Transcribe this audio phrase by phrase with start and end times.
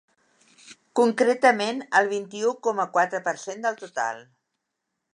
[0.99, 4.29] Concretament, el vint-i-u coma quatre per cent del total.